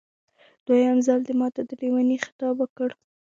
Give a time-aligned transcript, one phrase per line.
[0.65, 2.89] دویم ځل دې ماته د لېوني خطاب وکړ.